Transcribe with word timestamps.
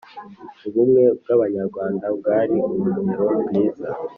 ubumwe 0.67 1.03
bw'abanyarwanda 1.19 2.05
bwari 2.17 2.57
urugero 2.81 3.25
rwiza 3.41 3.89